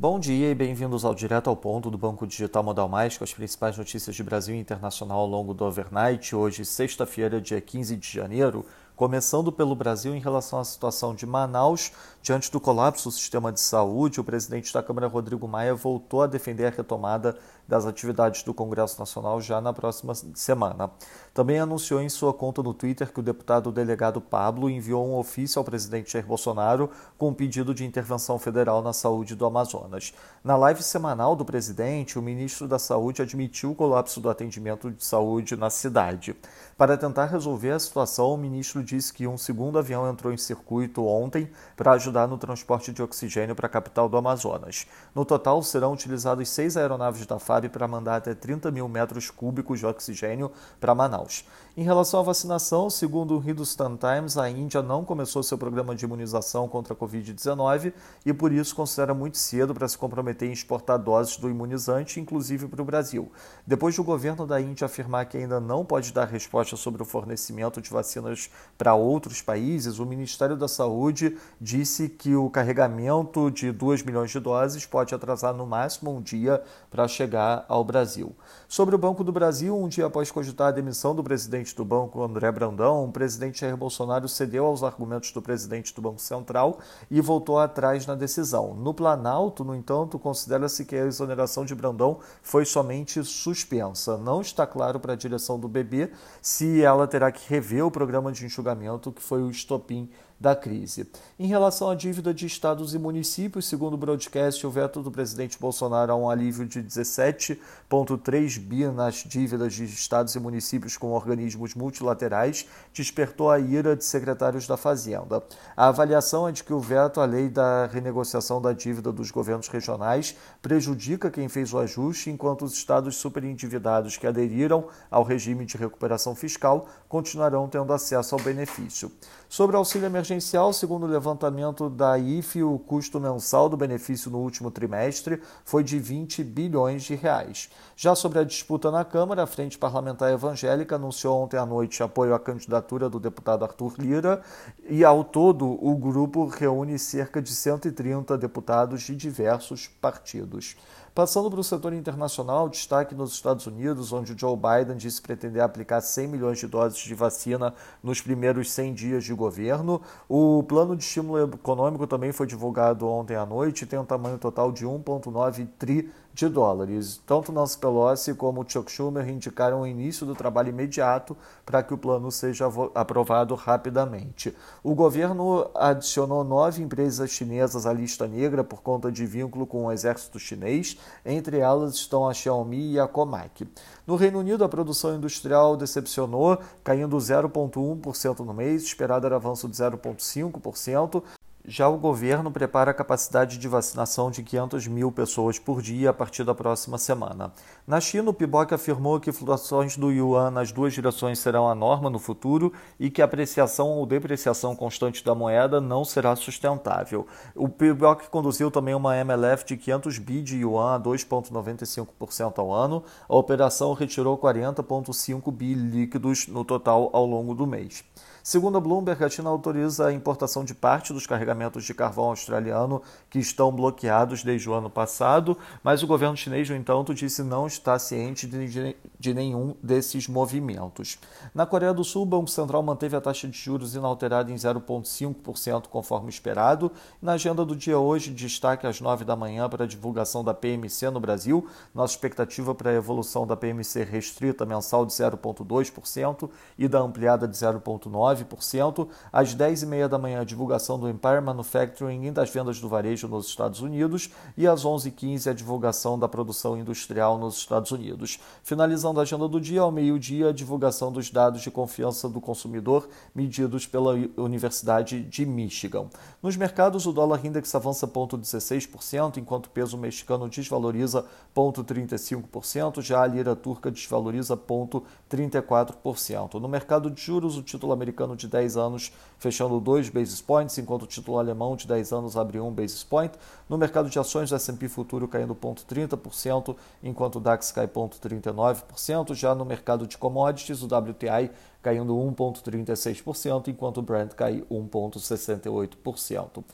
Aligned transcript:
Bom 0.00 0.20
dia 0.20 0.52
e 0.52 0.54
bem-vindos 0.54 1.04
ao 1.04 1.12
Direto 1.12 1.50
ao 1.50 1.56
Ponto 1.56 1.90
do 1.90 1.98
Banco 1.98 2.24
Digital 2.24 2.62
Modal 2.62 2.88
Mais, 2.88 3.18
com 3.18 3.24
as 3.24 3.34
principais 3.34 3.76
notícias 3.76 4.14
de 4.14 4.22
Brasil 4.22 4.54
e 4.54 4.58
internacional 4.60 5.18
ao 5.18 5.26
longo 5.26 5.52
do 5.52 5.64
overnight. 5.64 6.36
Hoje, 6.36 6.64
sexta-feira, 6.64 7.40
dia 7.40 7.60
15 7.60 7.96
de 7.96 8.08
janeiro, 8.08 8.64
começando 8.98 9.52
pelo 9.52 9.76
Brasil 9.76 10.12
em 10.12 10.18
relação 10.18 10.58
à 10.58 10.64
situação 10.64 11.14
de 11.14 11.24
Manaus. 11.24 11.92
Diante 12.20 12.50
do 12.50 12.58
colapso 12.58 13.08
do 13.08 13.12
sistema 13.12 13.52
de 13.52 13.60
saúde, 13.60 14.20
o 14.20 14.24
presidente 14.24 14.74
da 14.74 14.82
Câmara, 14.82 15.06
Rodrigo 15.06 15.46
Maia, 15.46 15.72
voltou 15.72 16.20
a 16.20 16.26
defender 16.26 16.66
a 16.66 16.70
retomada 16.70 17.38
das 17.66 17.86
atividades 17.86 18.42
do 18.42 18.52
Congresso 18.52 18.98
Nacional 18.98 19.40
já 19.40 19.60
na 19.60 19.72
próxima 19.72 20.14
semana. 20.34 20.90
Também 21.32 21.60
anunciou 21.60 22.00
em 22.00 22.08
sua 22.08 22.32
conta 22.32 22.62
no 22.62 22.74
Twitter 22.74 23.12
que 23.12 23.20
o 23.20 23.22
deputado 23.22 23.70
delegado 23.70 24.20
Pablo 24.20 24.68
enviou 24.68 25.06
um 25.06 25.16
ofício 25.16 25.60
ao 25.60 25.64
presidente 25.64 26.12
Jair 26.12 26.26
Bolsonaro 26.26 26.90
com 27.16 27.28
um 27.28 27.34
pedido 27.34 27.72
de 27.72 27.86
intervenção 27.86 28.38
federal 28.38 28.82
na 28.82 28.92
saúde 28.92 29.36
do 29.36 29.46
Amazonas. 29.46 30.12
Na 30.42 30.56
live 30.56 30.82
semanal 30.82 31.36
do 31.36 31.44
presidente, 31.44 32.18
o 32.18 32.22
ministro 32.22 32.66
da 32.66 32.78
Saúde 32.78 33.22
admitiu 33.22 33.72
o 33.72 33.74
colapso 33.74 34.18
do 34.18 34.30
atendimento 34.30 34.90
de 34.90 35.04
saúde 35.04 35.54
na 35.54 35.68
cidade. 35.68 36.34
Para 36.76 36.96
tentar 36.96 37.26
resolver 37.26 37.72
a 37.72 37.78
situação, 37.78 38.32
o 38.32 38.38
ministro 38.38 38.82
disse 38.88 39.12
que 39.12 39.26
um 39.26 39.36
segundo 39.36 39.78
avião 39.78 40.08
entrou 40.08 40.32
em 40.32 40.36
circuito 40.36 41.04
ontem 41.06 41.50
para 41.76 41.92
ajudar 41.92 42.26
no 42.26 42.38
transporte 42.38 42.92
de 42.92 43.02
oxigênio 43.02 43.54
para 43.54 43.66
a 43.66 43.70
capital 43.70 44.08
do 44.08 44.16
Amazonas. 44.16 44.86
No 45.14 45.24
total, 45.24 45.62
serão 45.62 45.92
utilizados 45.92 46.48
seis 46.48 46.76
aeronaves 46.76 47.26
da 47.26 47.38
FAB 47.38 47.68
para 47.68 47.86
mandar 47.86 48.16
até 48.16 48.34
30 48.34 48.70
mil 48.70 48.88
metros 48.88 49.30
cúbicos 49.30 49.78
de 49.78 49.86
oxigênio 49.86 50.50
para 50.80 50.94
Manaus. 50.94 51.44
Em 51.76 51.82
relação 51.82 52.18
à 52.18 52.22
vacinação, 52.24 52.90
segundo 52.90 53.38
o 53.38 53.50
Hindustan 53.50 53.96
Times, 53.96 54.36
a 54.36 54.50
Índia 54.50 54.82
não 54.82 55.04
começou 55.04 55.44
seu 55.44 55.56
programa 55.56 55.94
de 55.94 56.04
imunização 56.04 56.66
contra 56.66 56.92
a 56.92 56.96
Covid-19 56.96 57.92
e 58.26 58.32
por 58.32 58.50
isso 58.50 58.74
considera 58.74 59.14
muito 59.14 59.38
cedo 59.38 59.72
para 59.72 59.86
se 59.86 59.96
comprometer 59.96 60.48
em 60.48 60.52
exportar 60.52 60.98
doses 60.98 61.36
do 61.36 61.48
imunizante, 61.48 62.18
inclusive 62.18 62.66
para 62.66 62.82
o 62.82 62.84
Brasil. 62.84 63.30
Depois 63.64 63.94
do 63.94 64.02
governo 64.02 64.44
da 64.44 64.60
Índia 64.60 64.86
afirmar 64.86 65.26
que 65.26 65.36
ainda 65.36 65.60
não 65.60 65.84
pode 65.84 66.12
dar 66.12 66.24
resposta 66.24 66.74
sobre 66.74 67.00
o 67.00 67.04
fornecimento 67.06 67.80
de 67.80 67.90
vacinas 67.90 68.50
para 68.78 68.94
outros 68.94 69.42
países, 69.42 69.98
o 69.98 70.06
Ministério 70.06 70.56
da 70.56 70.68
Saúde 70.68 71.36
disse 71.60 72.08
que 72.08 72.36
o 72.36 72.48
carregamento 72.48 73.50
de 73.50 73.72
2 73.72 74.04
milhões 74.04 74.30
de 74.30 74.38
doses 74.38 74.86
pode 74.86 75.12
atrasar 75.12 75.52
no 75.52 75.66
máximo 75.66 76.14
um 76.14 76.22
dia 76.22 76.62
para 76.88 77.08
chegar 77.08 77.64
ao 77.68 77.82
Brasil. 77.82 78.36
Sobre 78.68 78.94
o 78.94 78.98
Banco 78.98 79.24
do 79.24 79.32
Brasil, 79.32 79.76
um 79.76 79.88
dia 79.88 80.06
após 80.06 80.30
cogitar 80.30 80.68
a 80.68 80.70
demissão 80.70 81.12
do 81.12 81.24
presidente 81.24 81.74
do 81.74 81.84
banco, 81.84 82.22
André 82.22 82.52
Brandão, 82.52 83.04
o 83.04 83.10
presidente 83.10 83.62
Jair 83.62 83.76
Bolsonaro 83.76 84.28
cedeu 84.28 84.64
aos 84.64 84.84
argumentos 84.84 85.32
do 85.32 85.42
presidente 85.42 85.92
do 85.92 86.00
Banco 86.00 86.20
Central 86.20 86.78
e 87.10 87.20
voltou 87.20 87.58
atrás 87.58 88.06
na 88.06 88.14
decisão. 88.14 88.74
No 88.74 88.94
Planalto, 88.94 89.64
no 89.64 89.74
entanto, 89.74 90.20
considera-se 90.20 90.84
que 90.84 90.94
a 90.94 91.04
exoneração 91.04 91.64
de 91.64 91.74
Brandão 91.74 92.20
foi 92.42 92.64
somente 92.64 93.24
suspensa. 93.24 94.16
Não 94.16 94.40
está 94.40 94.64
claro 94.64 95.00
para 95.00 95.14
a 95.14 95.16
direção 95.16 95.58
do 95.58 95.66
BB 95.66 96.12
se 96.40 96.80
ela 96.80 97.08
terá 97.08 97.32
que 97.32 97.48
rever 97.52 97.84
o 97.84 97.90
programa 97.90 98.30
de 98.30 98.46
enxugamento 98.46 98.67
que 99.12 99.22
foi 99.22 99.42
o 99.42 99.50
estopim 99.50 100.08
da 100.40 100.54
crise. 100.54 101.10
Em 101.38 101.46
relação 101.46 101.90
à 101.90 101.94
dívida 101.94 102.32
de 102.32 102.46
estados 102.46 102.94
e 102.94 102.98
municípios, 102.98 103.66
segundo 103.66 103.94
o 103.94 103.96
broadcast, 103.96 104.64
o 104.66 104.70
veto 104.70 105.02
do 105.02 105.10
presidente 105.10 105.58
Bolsonaro 105.58 106.12
a 106.12 106.16
um 106.16 106.30
alívio 106.30 106.64
de 106.64 106.80
17,3 106.82 108.58
bi 108.60 108.86
nas 108.86 109.16
dívidas 109.16 109.74
de 109.74 109.84
estados 109.84 110.34
e 110.34 110.40
municípios 110.40 110.96
com 110.96 111.10
organismos 111.10 111.74
multilaterais 111.74 112.66
despertou 112.94 113.50
a 113.50 113.58
ira 113.58 113.96
de 113.96 114.04
secretários 114.04 114.66
da 114.66 114.76
Fazenda. 114.76 115.42
A 115.76 115.88
avaliação 115.88 116.46
é 116.46 116.52
de 116.52 116.62
que 116.62 116.72
o 116.72 116.80
veto 116.80 117.20
à 117.20 117.24
lei 117.24 117.48
da 117.48 117.86
renegociação 117.86 118.62
da 118.62 118.72
dívida 118.72 119.10
dos 119.10 119.30
governos 119.30 119.68
regionais 119.68 120.36
prejudica 120.62 121.30
quem 121.30 121.48
fez 121.48 121.72
o 121.72 121.78
ajuste, 121.78 122.30
enquanto 122.30 122.64
os 122.64 122.74
estados 122.74 123.16
superendividados 123.16 124.16
que 124.16 124.26
aderiram 124.26 124.86
ao 125.10 125.24
regime 125.24 125.64
de 125.64 125.76
recuperação 125.76 126.34
fiscal 126.34 126.86
continuarão 127.08 127.68
tendo 127.68 127.92
acesso 127.92 128.34
ao 128.34 128.40
benefício. 128.40 129.10
Sobre 129.48 129.76
o 129.76 129.78
auxílio 129.78 130.06
emergencial, 130.06 130.27
segundo 130.74 131.04
o 131.04 131.08
levantamento 131.08 131.88
da 131.88 132.18
IFE, 132.18 132.62
o 132.62 132.78
custo 132.78 133.18
mensal 133.18 133.68
do 133.68 133.76
benefício 133.76 134.30
no 134.30 134.38
último 134.38 134.70
trimestre 134.70 135.40
foi 135.64 135.82
de 135.82 135.98
20 135.98 136.44
bilhões 136.44 137.04
de 137.04 137.14
reais. 137.14 137.70
Já 137.96 138.14
sobre 138.14 138.38
a 138.38 138.44
disputa 138.44 138.90
na 138.90 139.04
Câmara, 139.04 139.44
a 139.44 139.46
Frente 139.46 139.78
Parlamentar 139.78 140.30
Evangélica 140.30 140.96
anunciou 140.96 141.42
ontem 141.42 141.56
à 141.56 141.64
noite 141.64 142.02
apoio 142.02 142.34
à 142.34 142.38
candidatura 142.38 143.08
do 143.08 143.18
deputado 143.18 143.64
Arthur 143.64 143.94
Lira 143.98 144.42
e, 144.88 145.02
ao 145.02 145.24
todo, 145.24 145.66
o 145.82 145.96
grupo 145.96 146.46
reúne 146.46 146.98
cerca 146.98 147.40
de 147.40 147.50
130 147.50 148.36
deputados 148.36 149.02
de 149.02 149.16
diversos 149.16 149.86
partidos. 149.86 150.76
Passando 151.18 151.50
para 151.50 151.58
o 151.58 151.64
setor 151.64 151.92
internacional, 151.94 152.68
destaque 152.68 153.12
nos 153.12 153.32
Estados 153.32 153.66
Unidos, 153.66 154.12
onde 154.12 154.38
Joe 154.38 154.56
Biden 154.56 154.96
disse 154.96 155.20
pretender 155.20 155.60
aplicar 155.60 156.00
100 156.00 156.28
milhões 156.28 156.60
de 156.60 156.68
doses 156.68 157.00
de 157.00 157.12
vacina 157.12 157.74
nos 158.00 158.20
primeiros 158.20 158.70
100 158.70 158.94
dias 158.94 159.24
de 159.24 159.34
governo. 159.34 160.00
O 160.28 160.62
plano 160.62 160.94
de 160.94 161.02
estímulo 161.02 161.52
econômico 161.54 162.06
também 162.06 162.30
foi 162.30 162.46
divulgado 162.46 163.08
ontem 163.08 163.34
à 163.34 163.44
noite 163.44 163.82
e 163.82 163.86
tem 163.86 163.98
um 163.98 164.04
tamanho 164.04 164.38
total 164.38 164.70
de 164.70 164.86
1,9 164.86 165.66
tri 165.76 166.08
de 166.38 166.48
dólares. 166.48 167.20
Tanto 167.26 167.50
Nancy 167.50 167.76
Pelosi 167.76 168.32
como 168.32 168.64
Chuck 168.64 168.88
Schumer 168.92 169.28
indicaram 169.28 169.80
o 169.80 169.86
início 169.88 170.24
do 170.24 170.36
trabalho 170.36 170.68
imediato 170.68 171.36
para 171.66 171.82
que 171.82 171.92
o 171.92 171.98
plano 171.98 172.30
seja 172.30 172.66
aprovado 172.94 173.56
rapidamente. 173.56 174.56
O 174.80 174.94
governo 174.94 175.68
adicionou 175.74 176.44
nove 176.44 176.80
empresas 176.80 177.30
chinesas 177.30 177.86
à 177.86 177.92
lista 177.92 178.28
negra 178.28 178.62
por 178.62 178.82
conta 178.82 179.10
de 179.10 179.26
vínculo 179.26 179.66
com 179.66 179.86
o 179.86 179.90
exército 179.90 180.38
chinês, 180.38 180.96
entre 181.24 181.58
elas 181.58 181.94
estão 181.94 182.28
a 182.28 182.34
Xiaomi 182.34 182.92
e 182.92 183.00
a 183.00 183.06
Comac. 183.06 183.66
No 184.06 184.16
Reino 184.16 184.38
Unido, 184.38 184.64
a 184.64 184.68
produção 184.68 185.14
industrial 185.14 185.76
decepcionou, 185.76 186.58
caindo 186.82 187.16
0,1% 187.16 188.40
no 188.40 188.54
mês, 188.54 188.82
esperado 188.82 189.26
era 189.26 189.36
avanço 189.36 189.68
de 189.68 189.76
0,5%, 189.76 191.22
já 191.68 191.86
o 191.86 191.98
governo 191.98 192.50
prepara 192.50 192.92
a 192.92 192.94
capacidade 192.94 193.58
de 193.58 193.68
vacinação 193.68 194.30
de 194.30 194.42
500 194.42 194.86
mil 194.86 195.12
pessoas 195.12 195.58
por 195.58 195.82
dia 195.82 196.08
a 196.08 196.14
partir 196.14 196.42
da 196.42 196.54
próxima 196.54 196.96
semana. 196.96 197.52
Na 197.86 198.00
China, 198.00 198.30
o 198.30 198.32
PIBOC 198.32 198.72
afirmou 198.72 199.20
que 199.20 199.30
flutuações 199.30 199.94
do 199.94 200.10
yuan 200.10 200.50
nas 200.50 200.72
duas 200.72 200.94
direções 200.94 201.38
serão 201.38 201.68
a 201.68 201.74
norma 201.74 202.08
no 202.08 202.18
futuro 202.18 202.72
e 202.98 203.10
que 203.10 203.20
a 203.20 203.26
apreciação 203.26 203.88
ou 203.90 204.06
depreciação 204.06 204.74
constante 204.74 205.22
da 205.22 205.34
moeda 205.34 205.78
não 205.78 206.06
será 206.06 206.34
sustentável. 206.34 207.26
O 207.54 207.68
PIBOC 207.68 208.30
conduziu 208.30 208.70
também 208.70 208.94
uma 208.94 209.14
MLF 209.18 209.66
de 209.66 209.76
500 209.76 210.18
bi 210.18 210.42
de 210.42 210.56
yuan 210.56 210.94
a 210.94 211.00
2,95% 211.00 212.58
ao 212.58 212.72
ano. 212.72 213.04
A 213.28 213.36
operação 213.36 213.92
retirou 213.92 214.38
40,5 214.38 215.52
bi 215.52 215.74
líquidos 215.74 216.46
no 216.46 216.64
total 216.64 217.10
ao 217.12 217.26
longo 217.26 217.54
do 217.54 217.66
mês. 217.66 218.02
Segundo 218.48 218.78
a 218.78 218.80
Bloomberg, 218.80 219.22
a 219.22 219.28
China 219.28 219.50
autoriza 219.50 220.06
a 220.06 220.12
importação 220.14 220.64
de 220.64 220.74
parte 220.74 221.12
dos 221.12 221.26
carregamentos 221.26 221.84
de 221.84 221.92
carvão 221.92 222.30
australiano 222.30 223.02
que 223.28 223.38
estão 223.38 223.70
bloqueados 223.70 224.42
desde 224.42 224.70
o 224.70 224.72
ano 224.72 224.88
passado, 224.88 225.54
mas 225.84 226.02
o 226.02 226.06
governo 226.06 226.34
chinês, 226.34 226.66
no 226.70 226.74
entanto, 226.74 227.14
disse 227.14 227.42
não 227.42 227.66
estar 227.66 227.98
ciente 227.98 228.46
de, 228.46 228.96
de 229.20 229.34
nenhum 229.34 229.74
desses 229.82 230.26
movimentos. 230.26 231.18
Na 231.54 231.66
Coreia 231.66 231.92
do 231.92 232.02
Sul, 232.02 232.22
o 232.22 232.24
Banco 232.24 232.48
Central 232.48 232.82
manteve 232.82 233.14
a 233.16 233.20
taxa 233.20 233.46
de 233.46 233.58
juros 233.58 233.94
inalterada 233.94 234.50
em 234.50 234.54
0,5%, 234.54 235.88
conforme 235.88 236.30
esperado. 236.30 236.90
Na 237.20 237.32
agenda 237.32 237.66
do 237.66 237.76
dia 237.76 237.98
hoje, 237.98 238.30
destaque 238.30 238.86
às 238.86 238.98
9 238.98 239.26
da 239.26 239.36
manhã 239.36 239.68
para 239.68 239.84
a 239.84 239.86
divulgação 239.86 240.42
da 240.42 240.54
PMC 240.54 241.10
no 241.10 241.20
Brasil. 241.20 241.68
Nossa 241.94 242.14
expectativa 242.14 242.74
para 242.74 242.92
a 242.92 242.94
evolução 242.94 243.46
da 243.46 243.58
PMC 243.58 244.04
restrita 244.04 244.64
mensal 244.64 245.04
de 245.04 245.12
0,2% 245.12 246.48
e 246.78 246.88
da 246.88 247.00
ampliada 247.00 247.46
de 247.46 247.54
0,9%. 247.54 248.37
9%. 248.44 249.08
Às 249.32 249.54
10h30 249.54 250.08
da 250.08 250.18
manhã, 250.18 250.40
a 250.40 250.44
divulgação 250.44 250.98
do 250.98 251.08
Empire 251.08 251.40
Manufacturing 251.40 252.26
e 252.26 252.30
das 252.30 252.50
vendas 252.50 252.80
do 252.80 252.88
varejo 252.88 253.28
nos 253.28 253.46
Estados 253.46 253.80
Unidos. 253.80 254.30
E 254.56 254.66
às 254.66 254.84
11h15, 254.84 255.50
a 255.50 255.54
divulgação 255.54 256.18
da 256.18 256.28
produção 256.28 256.76
industrial 256.76 257.38
nos 257.38 257.56
Estados 257.56 257.90
Unidos. 257.90 258.38
Finalizando 258.62 259.20
a 259.20 259.22
agenda 259.22 259.48
do 259.48 259.60
dia, 259.60 259.80
ao 259.80 259.92
meio-dia, 259.92 260.48
a 260.48 260.52
divulgação 260.52 261.10
dos 261.12 261.30
dados 261.30 261.62
de 261.62 261.70
confiança 261.70 262.28
do 262.28 262.40
consumidor 262.40 263.08
medidos 263.34 263.86
pela 263.86 264.14
Universidade 264.36 265.22
de 265.22 265.46
Michigan. 265.46 266.06
Nos 266.42 266.56
mercados, 266.56 267.06
o 267.06 267.12
dólar 267.12 267.44
index 267.44 267.74
avança 267.74 268.06
0,16%, 268.06 269.38
enquanto 269.38 269.66
o 269.66 269.70
peso 269.70 269.96
mexicano 269.96 270.48
desvaloriza 270.48 271.24
0,35%, 271.54 273.02
já 273.02 273.22
a 273.22 273.26
lira 273.26 273.56
turca 273.56 273.90
desvaloriza 273.90 274.56
0,34%. 274.56 276.54
No 276.54 276.68
mercado 276.68 277.10
de 277.10 277.20
juros, 277.20 277.56
o 277.56 277.62
título 277.62 277.92
americano 277.92 278.17
americano 278.18 278.34
de 278.34 278.48
10 278.48 278.76
anos 278.76 279.12
fechando 279.38 279.78
2 279.78 280.08
basis 280.08 280.40
points, 280.40 280.76
enquanto 280.78 281.04
o 281.04 281.06
título 281.06 281.38
alemão 281.38 281.76
de 281.76 281.86
10 281.86 282.12
anos 282.12 282.36
abriu 282.36 282.66
1 282.66 282.72
basis 282.72 283.04
point. 283.04 283.32
No 283.68 283.78
mercado 283.78 284.10
de 284.10 284.18
ações, 284.18 284.50
o 284.50 284.56
S&P 284.56 284.88
futuro 284.88 285.28
caindo 285.28 285.54
0,30%, 285.54 286.74
enquanto 287.02 287.36
o 287.36 287.40
DAX 287.40 287.70
cai 287.70 287.86
0,39%. 287.86 289.34
Já 289.34 289.54
no 289.54 289.64
mercado 289.64 290.06
de 290.06 290.18
commodities, 290.18 290.82
o 290.82 290.86
WTI 290.86 291.52
caindo 291.80 292.14
1,36%, 292.14 293.68
enquanto 293.68 293.98
o 293.98 294.02
Brent 294.02 294.34
cai 294.34 294.64
1,68%. 294.70 296.64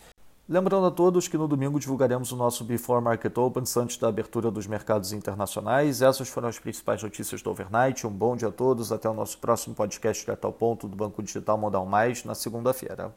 Lembrando 0.46 0.85
a 0.85 0.91
todos 0.91 1.26
que 1.26 1.38
no 1.38 1.49
domingo 1.49 1.81
divulgaremos 1.81 2.31
o 2.31 2.37
nosso 2.37 2.64
Before 2.64 3.02
Market 3.02 3.35
Open 3.38 3.64
antes 3.79 3.96
da 3.96 4.08
abertura 4.08 4.50
dos 4.50 4.67
mercados 4.67 5.11
internacionais. 5.11 6.02
Essas 6.02 6.29
foram 6.29 6.49
as 6.49 6.58
principais 6.58 7.02
notícias 7.02 7.41
do 7.41 7.49
overnight. 7.49 8.06
Um 8.06 8.11
bom 8.11 8.37
dia 8.37 8.49
a 8.49 8.52
todos. 8.52 8.93
Até 8.93 9.08
o 9.08 9.14
nosso 9.14 9.38
próximo 9.38 9.75
podcast 9.75 10.23
direto 10.23 10.44
ao 10.44 10.52
ponto 10.52 10.87
do 10.87 10.94
Banco 10.94 11.23
Digital 11.23 11.56
Modal 11.56 11.87
Mais 11.87 12.25
na 12.25 12.35
segunda-feira. 12.35 13.14